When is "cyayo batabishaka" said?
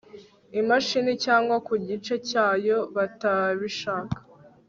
2.29-4.17